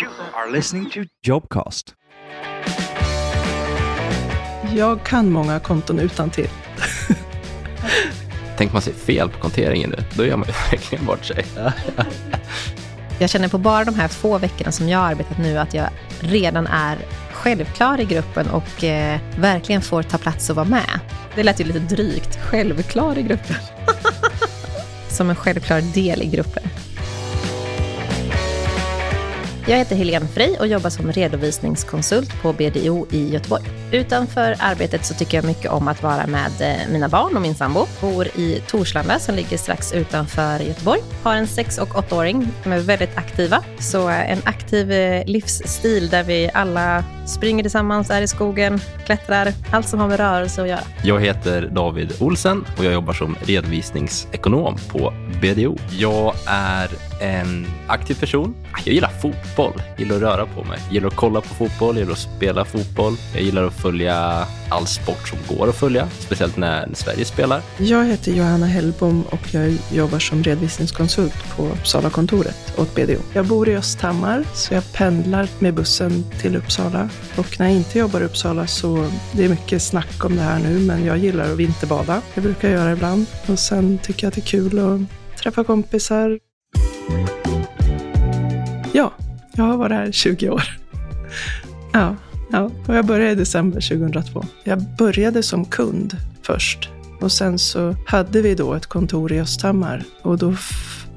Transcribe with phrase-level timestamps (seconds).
[0.00, 1.94] You are listening to Jobcast.
[4.76, 6.48] Jag kan många konton utan till.
[8.58, 11.44] Tänker man sig fel på konteringen nu, då gör man ju verkligen bort sig.
[13.18, 15.88] Jag känner på bara de här två veckorna som jag har arbetat nu att jag
[16.20, 16.98] redan är
[17.32, 21.00] självklar i gruppen och eh, verkligen får ta plats och vara med.
[21.34, 22.36] Det lät ju lite drygt.
[22.36, 23.56] Självklar i gruppen.
[25.08, 26.62] som en självklar del i gruppen.
[29.66, 33.62] Jag heter Helene Frey och jobbar som redovisningskonsult på BDO i Göteborg.
[33.92, 37.54] Utanför arbetet så tycker jag mycket om att vara med eh, mina barn och min
[37.54, 37.86] sambo.
[38.00, 41.00] Bor i Torslanda som ligger strax utanför Göteborg.
[41.22, 43.64] Har en sex och åttaåring som är väldigt aktiva.
[43.78, 49.52] Så eh, en aktiv eh, livsstil där vi alla springer tillsammans, är i skogen, klättrar,
[49.70, 50.80] allt som har med rörelse att göra.
[51.02, 55.76] Jag heter David Olsen och jag jobbar som redovisningsekonom på BDO.
[55.90, 56.88] Jag är
[57.20, 58.54] en aktiv person.
[58.84, 62.18] Jag gillar fotboll, gillar att röra på mig, gillar att kolla på fotboll, gillar att
[62.18, 63.16] spela fotboll.
[63.34, 67.62] Jag gillar att följa all sport som går att följa, speciellt när Sverige spelar.
[67.78, 73.18] Jag heter Johanna Hellbom och jag jobbar som redovisningskonsult på Uppsala-kontoret åt BDO.
[73.32, 77.08] Jag bor i Östhammar, så jag pendlar med bussen till Uppsala.
[77.36, 80.58] Och när jag inte jobbar i Uppsala så det är mycket snack om det här
[80.58, 82.22] nu, men jag gillar att vinterbada.
[82.34, 83.26] Det brukar jag göra ibland.
[83.46, 85.00] Och sen tycker jag att det är kul att
[85.42, 86.38] träffa kompisar.
[88.92, 89.12] Ja,
[89.54, 90.62] jag har varit här 20 år.
[91.92, 92.16] Ja.
[92.52, 94.44] Ja, och jag började i december 2002.
[94.64, 96.88] Jag började som kund först.
[97.20, 100.04] Och sen så hade vi då ett kontor i Östhammar.
[100.22, 100.54] Och då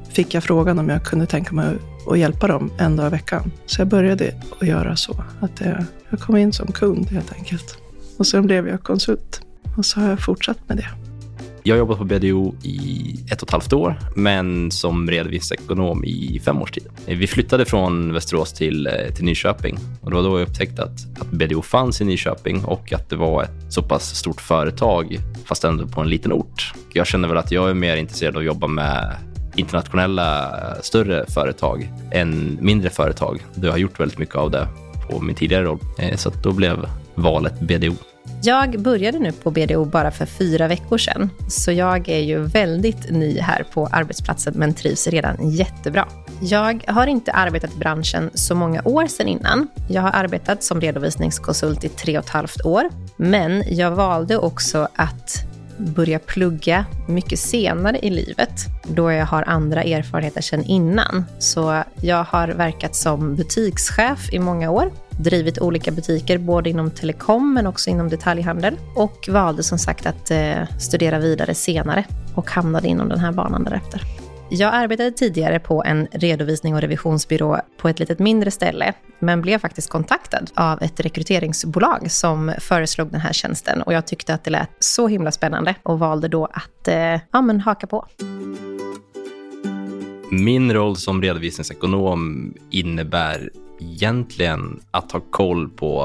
[0.10, 1.78] fick jag frågan om jag kunde tänka mig
[2.12, 3.52] att hjälpa dem en dag i veckan.
[3.66, 5.24] Så jag började att göra så.
[5.40, 5.62] Att
[6.10, 7.78] jag kom in som kund helt enkelt.
[8.18, 9.42] Och sen blev jag konsult.
[9.78, 10.90] Och så har jag fortsatt med det.
[11.68, 16.42] Jag har jobbat på BDO i ett och ett halvt år, men som redovisningsekonom i
[16.46, 16.84] fem års tid.
[17.08, 20.84] Eh, vi flyttade från Västerås till, eh, till Nyköping och det var då jag upptäckte
[20.84, 25.20] att, att BDO fanns i Nyköping och att det var ett så pass stort företag,
[25.46, 26.74] fast ändå på en liten ort.
[26.94, 29.16] Jag känner väl att jag är mer intresserad av att jobba med
[29.56, 33.46] internationella eh, större företag än mindre företag.
[33.62, 34.68] Jag har gjort väldigt mycket av det
[35.10, 35.80] på min tidigare roll,
[36.16, 37.96] så då blev valet BDO.
[38.44, 43.12] Jag började nu på BDO bara för fyra veckor sedan, så jag är ju väldigt
[43.12, 46.08] ny här på arbetsplatsen men trivs redan jättebra.
[46.42, 49.68] Jag har inte arbetat i branschen så många år sedan innan.
[49.90, 54.88] Jag har arbetat som redovisningskonsult i tre och ett halvt år, men jag valde också
[54.96, 55.46] att
[55.78, 61.26] börja plugga mycket senare i livet, då jag har andra erfarenheter sedan innan.
[61.40, 67.54] Så jag har verkat som butikschef i många år drivit olika butiker, både inom telekom
[67.54, 68.78] men också inom detaljhandel.
[68.96, 72.04] Och valde som sagt att eh, studera vidare senare
[72.36, 74.25] och hamnade inom den här banan därefter.
[74.50, 79.60] Jag arbetade tidigare på en redovisning och revisionsbyrå på ett litet mindre ställe, men blev
[79.60, 84.52] faktiskt kontaktad av ett rekryteringsbolag som föreslog den här tjänsten och jag tyckte att det
[84.52, 88.08] lät så himla spännande och valde då att eh, ja, men haka på.
[90.32, 93.50] Min roll som redovisningsekonom innebär
[93.80, 96.02] egentligen att ha koll på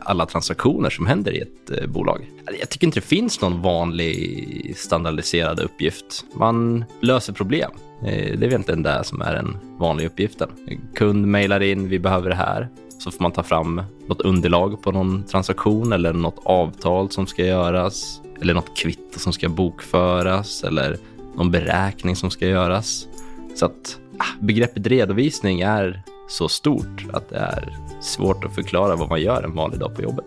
[0.00, 2.30] alla transaktioner som händer i ett eh, bolag.
[2.38, 6.24] Alltså, jag tycker inte det finns någon vanlig standardiserad uppgift.
[6.34, 7.70] Man löser problem.
[8.02, 10.48] Eh, det är egentligen det som är den vanliga uppgiften.
[10.94, 12.68] Kund mejlar in, vi behöver det här.
[12.98, 17.46] Så får man ta fram något underlag på någon transaktion eller något avtal som ska
[17.46, 18.20] göras.
[18.40, 20.98] Eller något kvitto som ska bokföras eller
[21.34, 23.08] någon beräkning som ska göras.
[23.54, 29.08] Så att ah, begreppet redovisning är så stort att det är svårt att förklara vad
[29.08, 30.24] man gör en vanlig dag på jobbet.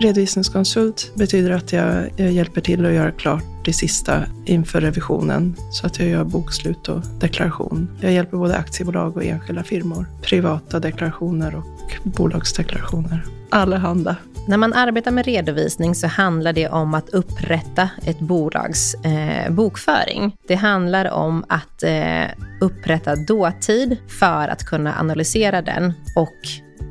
[0.00, 5.86] Redovisningskonsult betyder att jag, jag, hjälper till att göra klart det sista inför revisionen så
[5.86, 7.88] att jag gör bokslut och deklaration.
[8.00, 13.24] Jag hjälper både aktiebolag och enskilda firmor, privata deklarationer och bolagsdeklarationer.
[13.50, 14.16] Allehanda.
[14.48, 20.36] När man arbetar med redovisning så handlar det om att upprätta ett bolags eh, bokföring.
[20.48, 22.24] Det handlar om att eh,
[22.60, 26.36] upprätta dåtid för att kunna analysera den och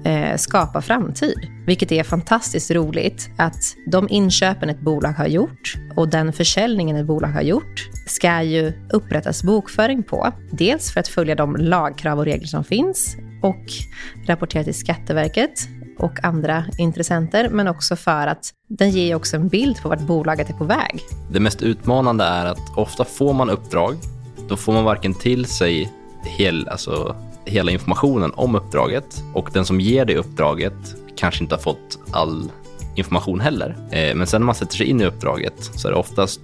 [0.10, 1.48] eh, skapa framtid.
[1.66, 7.06] Vilket är fantastiskt roligt att de inköpen ett bolag har gjort och den försäljningen ett
[7.06, 10.34] bolag har gjort ska ju upprättas bokföring på.
[10.52, 13.66] Dels för att följa de lagkrav och regler som finns och
[14.28, 15.70] rapportera till Skatteverket
[16.00, 20.50] och andra intressenter, men också för att den ger också en bild på vart bolaget
[20.50, 21.02] är på väg.
[21.32, 23.96] Det mest utmanande är att ofta får man uppdrag,
[24.50, 25.92] då får man varken till sig
[26.24, 27.16] hel, alltså,
[27.46, 32.52] hela informationen om uppdraget och den som ger det uppdraget kanske inte har fått all
[33.00, 33.76] information heller.
[33.92, 36.42] Eh, men sen när man sätter sig in i uppdraget så är det oftast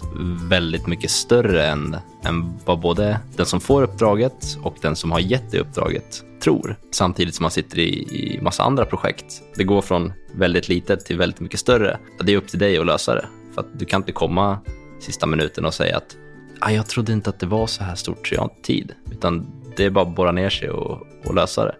[0.49, 5.19] väldigt mycket större än, än vad både den som får uppdraget och den som har
[5.19, 6.75] gett det uppdraget tror.
[6.91, 9.41] Samtidigt som man sitter i, i massa andra projekt.
[9.55, 11.97] Det går från väldigt litet till väldigt mycket större.
[12.19, 13.25] Det är upp till dig att lösa det.
[13.53, 14.59] För att du kan inte komma
[14.99, 16.15] sista minuten och säga att
[16.59, 18.91] ah, jag trodde inte att det var så här stort så jag har inte tid.
[19.11, 19.47] Utan
[19.77, 21.75] det är bara att borra ner sig och, och lösa det.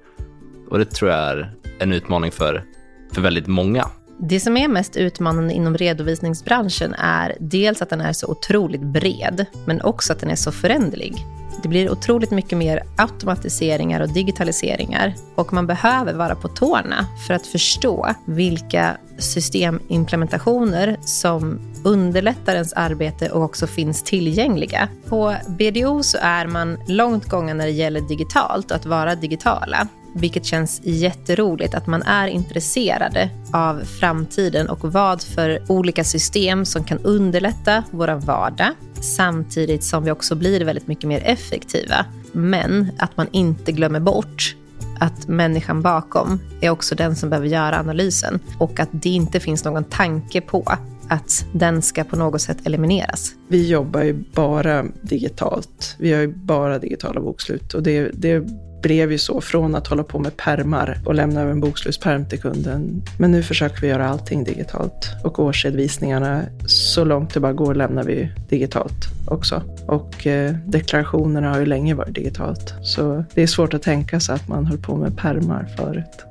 [0.70, 2.64] Och det tror jag är en utmaning för,
[3.14, 3.88] för väldigt många.
[4.18, 9.46] Det som är mest utmanande inom redovisningsbranschen är dels att den är så otroligt bred,
[9.66, 11.26] men också att den är så föränderlig.
[11.64, 17.34] Det blir otroligt mycket mer automatiseringar och digitaliseringar och man behöver vara på tårna för
[17.34, 24.90] att förstå vilka systemimplementationer som underlättar ens arbete och också finns tillgängliga.
[25.10, 29.88] På BDO så är man långt gången när det gäller digitalt och att vara digitala
[30.16, 36.84] vilket känns jätteroligt att man är intresserade av framtiden och vad för olika system som
[36.84, 38.72] kan underlätta vår vardag
[39.02, 42.06] samtidigt som vi också blir väldigt mycket mer effektiva.
[42.32, 44.56] Men att man inte glömmer bort
[45.00, 49.66] att människan bakom är också den som behöver göra analysen och att det inte finns
[49.66, 50.78] någon tanke på
[51.08, 53.34] att den ska på något sätt elimineras.
[53.48, 55.96] Vi jobbar ju bara digitalt.
[56.00, 58.44] Vi har ju bara digitala bokslut och det, det
[58.82, 62.40] blev ju så från att hålla på med permar och lämna över en bokslutsperm till
[62.40, 63.04] kunden.
[63.20, 68.04] Men nu försöker vi göra allting digitalt och årsredovisningarna, så långt det bara går lämnar
[68.04, 69.62] vi digitalt också.
[69.88, 72.74] Och eh, deklarationerna har ju länge varit digitalt.
[72.82, 76.26] Så det är svårt att tänka sig att man höll på med permar förut.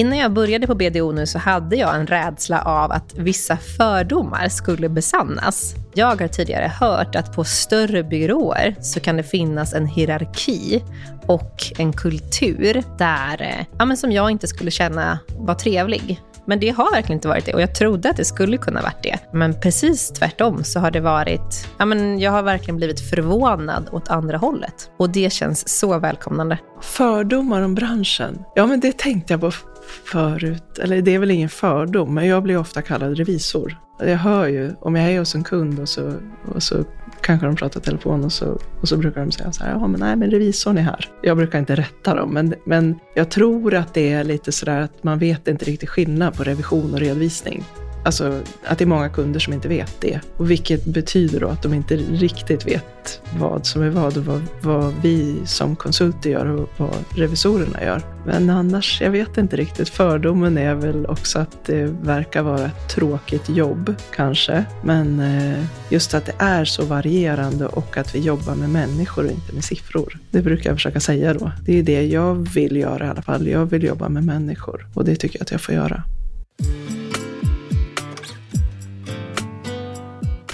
[0.00, 4.48] Innan jag började på BDO nu så hade jag en rädsla av att vissa fördomar
[4.48, 5.74] skulle besannas.
[5.94, 10.84] Jag har tidigare hört att på större byråer så kan det finnas en hierarki
[11.26, 16.20] och en kultur där, eh, ja, men som jag inte skulle känna var trevlig.
[16.44, 19.02] Men det har verkligen inte varit det och jag trodde att det skulle kunna varit
[19.02, 19.18] det.
[19.32, 24.08] Men precis tvärtom så har det varit, ja men jag har verkligen blivit förvånad åt
[24.08, 24.90] andra hållet.
[24.98, 26.58] Och det känns så välkomnande.
[26.80, 28.44] Fördomar om branschen?
[28.54, 29.52] Ja men det tänkte jag på
[29.90, 33.76] förut, eller det är väl ingen fördom, men jag blir ofta kallad revisor.
[33.98, 36.12] Jag hör ju, om jag är hos en kund och så,
[36.54, 36.84] och så
[37.20, 40.00] kanske de pratar telefon och så, och så brukar de säga så här, ja men
[40.00, 41.08] nej men revisorn är här.
[41.22, 45.04] Jag brukar inte rätta dem, men, men jag tror att det är lite sådär att
[45.04, 47.64] man vet inte riktigt skillnad på revision och redovisning.
[48.04, 50.20] Alltså att det är många kunder som inte vet det.
[50.36, 54.42] Och vilket betyder då att de inte riktigt vet vad som är vad och vad,
[54.62, 58.02] vad vi som konsulter gör och vad revisorerna gör.
[58.26, 59.88] Men annars, jag vet inte riktigt.
[59.88, 64.64] Fördomen är väl också att det verkar vara ett tråkigt jobb, kanske.
[64.84, 69.30] Men eh, just att det är så varierande och att vi jobbar med människor och
[69.30, 70.18] inte med siffror.
[70.30, 71.52] Det brukar jag försöka säga då.
[71.64, 73.48] Det är det jag vill göra i alla fall.
[73.48, 76.02] Jag vill jobba med människor och det tycker jag att jag får göra.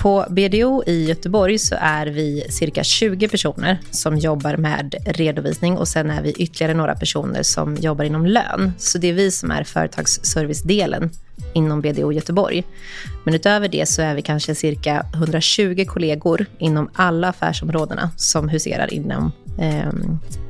[0.07, 5.89] På BDO i Göteborg så är vi cirka 20 personer som jobbar med redovisning och
[5.89, 8.73] sen är vi ytterligare några personer som jobbar inom lön.
[8.79, 11.11] Så det är vi som är företagsservicedelen
[11.55, 12.65] inom BDO Göteborg.
[13.25, 18.95] Men utöver det så är vi kanske cirka 120 kollegor inom alla affärsområdena som huserar
[18.95, 19.93] inom eh,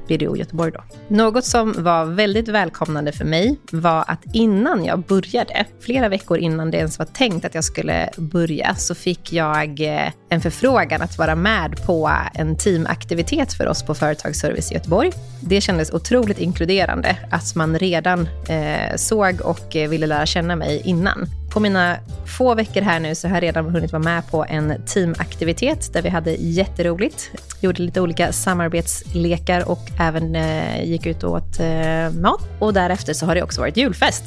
[0.08, 0.72] BDO Göteborg.
[0.72, 0.80] Då.
[1.08, 6.70] Något som var väldigt välkomnande för mig var att innan jag började, flera veckor innan
[6.70, 11.18] det ens var tänkt att jag skulle börja, så fick jag eh, en förfrågan att
[11.18, 15.12] vara med på en teamaktivitet för oss på Företagsservice i Göteborg.
[15.40, 20.82] Det kändes otroligt inkluderande att man redan eh, såg och eh, ville lära känna mig
[20.84, 21.26] innan.
[21.52, 21.96] På mina
[22.38, 26.02] få veckor här nu så har jag redan hunnit vara med på en teamaktivitet där
[26.02, 27.30] vi hade jätteroligt.
[27.60, 32.40] Gjorde lite olika samarbetslekar och även eh, gick ut och åt eh, mat.
[32.58, 34.24] Och därefter så har det också varit julfest.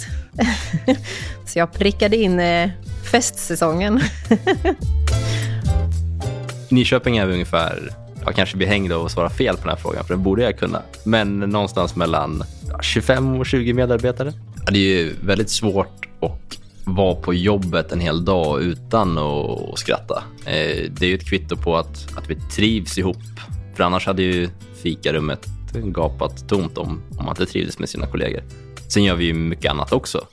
[1.46, 2.70] så jag prickade in eh,
[3.12, 4.02] festsäsongen.
[6.70, 7.90] Nyköping är vi ungefär,
[8.26, 10.44] jag kanske blir hängd av att svara fel på den här frågan, för det borde
[10.44, 10.82] jag kunna.
[11.04, 12.44] Men någonstans mellan
[12.82, 14.34] 25 och 20 medarbetare.
[14.72, 20.24] Det är ju väldigt svårt att vara på jobbet en hel dag utan att skratta.
[20.46, 23.18] Eh, det är ju ett kvitto på att, att vi trivs ihop.
[23.76, 24.50] För annars hade ju
[24.84, 28.44] fikarummet gapat tomt om, om man inte trivdes med sina kollegor.
[28.88, 30.26] Sen gör vi ju mycket annat också.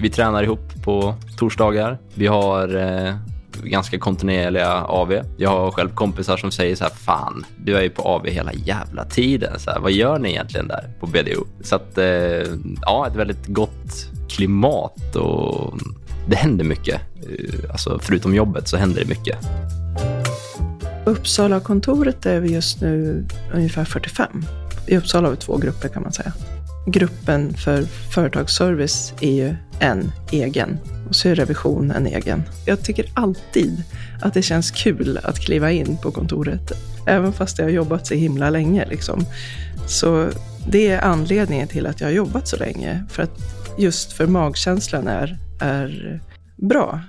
[0.00, 1.98] Vi tränar ihop på torsdagar.
[2.14, 3.14] Vi har eh,
[3.62, 5.20] ganska kontinuerliga AV.
[5.36, 8.52] Jag har själv kompisar som säger så här, fan, du är ju på AV hela
[8.52, 9.58] jävla tiden.
[9.58, 11.46] Så här, vad gör ni egentligen där på BDO?
[11.60, 12.06] Så att, eh,
[12.82, 15.78] ja, ett väldigt gott klimat och
[16.28, 17.00] det händer mycket.
[17.16, 19.38] Eh, alltså, förutom jobbet så händer det mycket.
[21.04, 24.44] Uppsala-kontoret är vi just nu ungefär 45.
[24.86, 26.32] I Uppsala har vi två grupper kan man säga
[26.90, 27.82] gruppen för
[28.14, 30.78] företagsservice är ju en egen
[31.08, 32.42] och så är revision en egen.
[32.66, 33.82] Jag tycker alltid
[34.22, 36.72] att det känns kul att kliva in på kontoret,
[37.06, 38.86] även fast jag har jobbat så himla länge.
[38.86, 39.24] Liksom.
[39.86, 40.28] Så
[40.68, 43.38] det är anledningen till att jag har jobbat så länge, för att
[43.78, 46.20] just för magkänslan är, är
[46.56, 47.00] bra.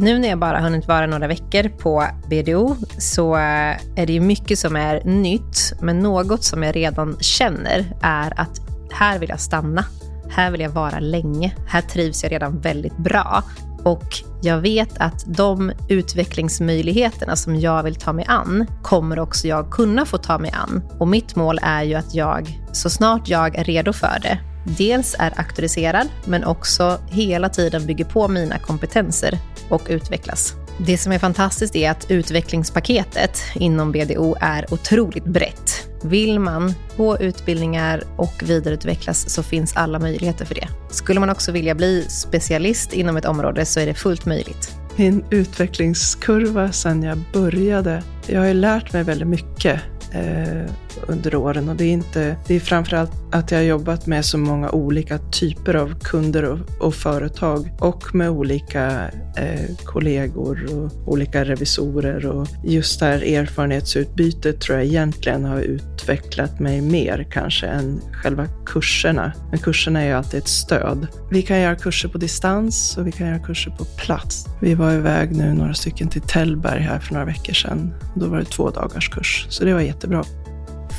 [0.00, 4.58] Nu när jag bara hunnit vara några veckor på BDO så är det ju mycket
[4.58, 9.84] som är nytt, men något som jag redan känner är att här vill jag stanna.
[10.30, 11.54] Här vill jag vara länge.
[11.68, 13.42] Här trivs jag redan väldigt bra.
[13.84, 19.70] Och jag vet att de utvecklingsmöjligheterna som jag vill ta mig an kommer också jag
[19.70, 20.82] kunna få ta mig an.
[20.98, 24.38] Och mitt mål är ju att jag, så snart jag är redo för det,
[24.68, 30.54] dels är auktoriserad, men också hela tiden bygger på mina kompetenser och utvecklas.
[30.80, 35.88] Det som är fantastiskt är att utvecklingspaketet inom BDO är otroligt brett.
[36.02, 40.68] Vill man gå utbildningar och vidareutvecklas så finns alla möjligheter för det.
[40.90, 44.74] Skulle man också vilja bli specialist inom ett område så är det fullt möjligt.
[44.96, 49.80] Min utvecklingskurva sedan jag började, jag har ju lärt mig väldigt mycket
[50.12, 50.70] eh,
[51.06, 51.68] under åren.
[51.68, 55.18] Och det är, inte, det är framförallt att jag har jobbat med så många olika
[55.18, 62.26] typer av kunder och, och företag och med olika eh, kollegor och olika revisorer.
[62.26, 68.46] Och just det här erfarenhetsutbytet tror jag egentligen har utvecklat mig mer kanske än själva
[68.66, 69.32] kurserna.
[69.50, 71.06] Men kurserna är ju alltid ett stöd.
[71.30, 74.46] Vi kan göra kurser på distans och vi kan göra kurser på plats.
[74.60, 77.94] Vi var iväg nu några stycken till Tällberg här för några veckor sedan.
[78.14, 80.24] Då var det två dagars kurs, så det var jättebra.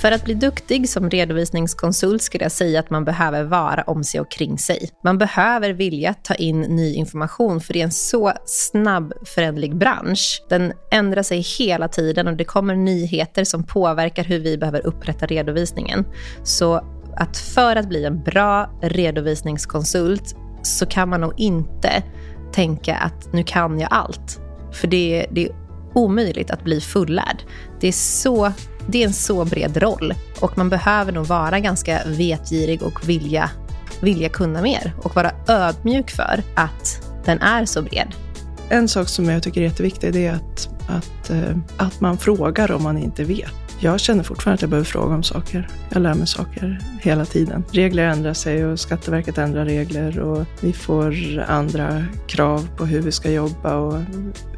[0.01, 4.21] För att bli duktig som redovisningskonsult skulle jag säga att man behöver vara om sig
[4.21, 4.89] och kring sig.
[5.03, 10.43] Man behöver vilja ta in ny information för det är en så snabb förändlig bransch.
[10.49, 15.25] Den ändrar sig hela tiden och det kommer nyheter som påverkar hur vi behöver upprätta
[15.25, 16.05] redovisningen.
[16.43, 16.75] Så
[17.15, 22.03] att för att bli en bra redovisningskonsult så kan man nog inte
[22.51, 24.39] tänka att nu kan jag allt.
[24.71, 25.55] För det, det är
[25.93, 27.43] omöjligt att bli fullärd.
[27.79, 28.51] Det är så
[28.91, 33.50] det är en så bred roll och man behöver nog vara ganska vetgirig och vilja,
[34.01, 38.08] vilja kunna mer och vara ödmjuk för att den är så bred.
[38.69, 42.84] En sak som jag tycker är jätteviktig är att, att, eh, att man frågar om
[42.84, 45.67] man inte vet jag känner fortfarande att jag behöver fråga om saker.
[45.89, 47.63] Jag lär mig saker hela tiden.
[47.71, 51.15] Regler ändrar sig och Skatteverket ändrar regler och vi får
[51.48, 53.98] andra krav på hur vi ska jobba och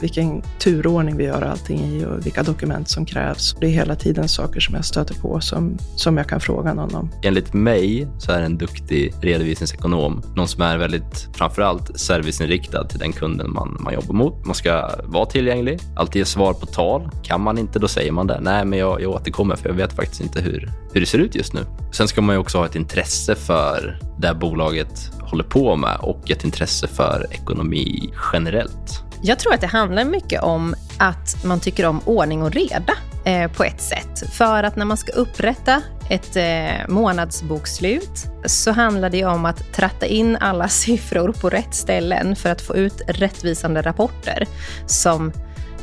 [0.02, 3.56] vilken turordning vi gör allting i och vilka dokument som krävs.
[3.60, 6.96] Det är hela tiden saker som jag stöter på som, som jag kan fråga någon
[6.96, 7.10] om.
[7.24, 13.14] Enligt mig så är en duktig redovisningsekonom någon som är väldigt, framförallt serviceinriktad till den
[13.14, 14.46] kunden man, man jobbar mot.
[14.46, 17.10] Man ska vara tillgänglig, alltid ge svar på tal.
[17.24, 18.40] Kan man inte, då säger man det.
[18.42, 21.36] Nej, men jag, jag återkommer för jag vet faktiskt inte hur, hur det ser ut
[21.36, 21.66] just nu.
[21.92, 26.32] Sen ska man ju också ha ett intresse för det bolaget håller på med och
[26.32, 29.04] ett intresse för ekonomi generellt.
[29.24, 32.94] Jag tror att det handlar mycket om att man tycker om ordning och reda
[33.26, 34.24] eh, på ett sätt.
[34.32, 40.06] För att när man ska upprätta ett eh, månadsbokslut så handlar det om att tratta
[40.06, 44.48] in alla siffror på rätt ställen för att få ut rättvisande rapporter
[44.86, 45.32] som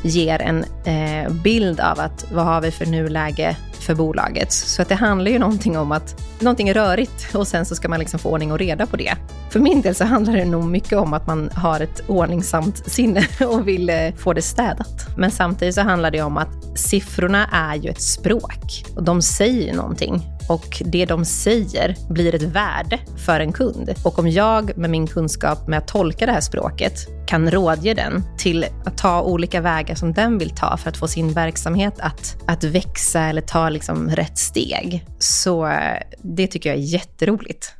[0.03, 4.53] ger en eh, bild av att vad har vi för nuläge för bolaget.
[4.53, 7.89] Så att det handlar ju någonting om att någonting är rörigt och sen så ska
[7.89, 9.15] man liksom få ordning och reda på det.
[9.51, 13.27] För min del så handlar det nog mycket om att man har ett ordningsamt sinne
[13.49, 15.07] och vill eh, få det städat.
[15.17, 19.75] Men samtidigt så handlar det om att siffrorna är ju ett språk och de säger
[19.75, 23.95] någonting och det de säger blir ett värde för en kund.
[24.03, 28.23] Och om jag med min kunskap med att tolka det här språket kan rådge den
[28.39, 32.37] till att ta olika vägar som den vill ta för att få sin verksamhet att,
[32.47, 35.05] att växa eller ta liksom rätt steg.
[35.19, 37.73] Så eh, det tycker jag är jätteroligt.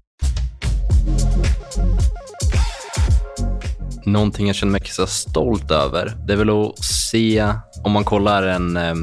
[4.05, 7.53] Någonting jag känner mig extra stolt över, det är väl att se
[7.85, 8.95] om man kollar en, eh,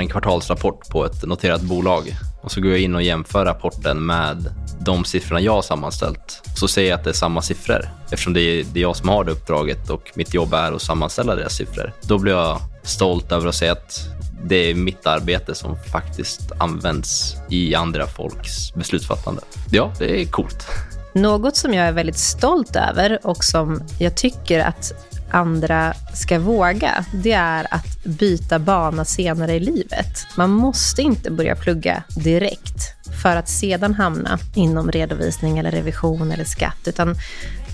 [0.00, 2.16] en kvartalsrapport på ett noterat bolag
[2.48, 6.42] och så går jag in och jämför rapporten med de siffrorna jag har sammanställt.
[6.54, 9.32] Så ser jag att det är samma siffror eftersom det är, jag som har det
[9.32, 11.92] uppdraget och mitt jobb är att sammanställa deras siffror.
[12.02, 14.08] Då blir jag stolt över att se att
[14.44, 19.42] det är mitt arbete som faktiskt används i andra folks beslutsfattande.
[19.70, 20.66] Ja, det är coolt.
[21.12, 27.04] Något som jag är väldigt stolt över och som jag tycker att andra ska våga,
[27.12, 30.26] det är att byta bana senare i livet.
[30.36, 36.44] Man måste inte börja plugga direkt för att sedan hamna inom redovisning eller revision eller
[36.44, 37.16] skatt, utan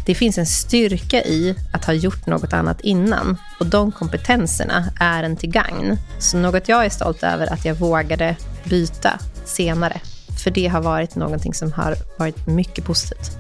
[0.07, 5.23] det finns en styrka i att ha gjort något annat innan och de kompetenserna är
[5.23, 5.99] en till gagn.
[6.19, 10.01] Så något jag är stolt över att jag vågade byta senare.
[10.45, 13.33] För det har varit någonting som har varit mycket positivt.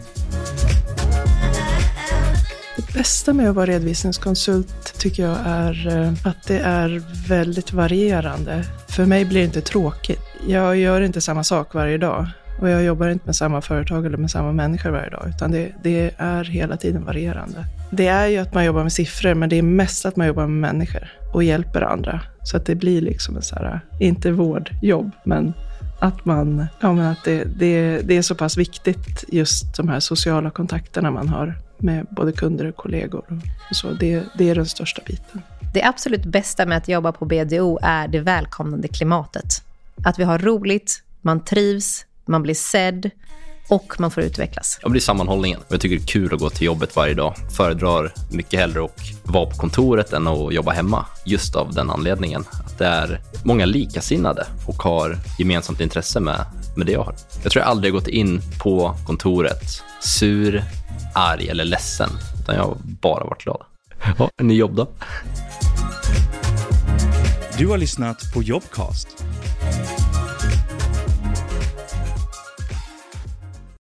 [2.95, 8.65] Det bästa med att vara redovisningskonsult tycker jag är eh, att det är väldigt varierande.
[8.89, 10.21] För mig blir det inte tråkigt.
[10.47, 12.27] Jag gör inte samma sak varje dag.
[12.61, 15.73] Och jag jobbar inte med samma företag eller med samma människor varje dag, utan det,
[15.83, 17.65] det, är hela tiden varierande.
[17.91, 20.47] Det är ju att man jobbar med siffror, men det är mest att man jobbar
[20.47, 22.21] med människor och hjälper andra.
[22.45, 25.53] Så att det blir liksom en så här, inte vårdjobb, men
[26.01, 30.01] att man, ja men att det, det, det är så pass viktigt, just de här
[30.01, 33.25] sociala kontakterna man har med både kunder och kollegor
[33.71, 33.90] och så.
[33.90, 35.43] Det, det är den största biten.
[35.75, 39.62] Det absolut bästa med att jobba på BDO är det välkomnande klimatet.
[40.04, 43.11] Att vi har roligt, man trivs, man blir sedd
[43.68, 44.78] och man får utvecklas.
[44.83, 45.61] Ja, det är sammanhållningen.
[45.68, 47.35] Jag tycker det är kul att gå till jobbet varje dag.
[47.56, 51.06] Föredrar mycket hellre att vara på kontoret än att jobba hemma.
[51.26, 52.44] Just av den anledningen.
[52.66, 56.44] Att det är många likasinnade och har gemensamt intresse med,
[56.76, 57.14] med det jag har.
[57.42, 60.64] Jag tror jag aldrig gått in på kontoret sur,
[61.14, 62.11] arg eller ledsen.
[62.40, 63.62] Utan jag har bara varit glad.
[64.18, 64.88] Ja, ny jobb då?
[67.59, 69.25] Du har lyssnat på Jobcast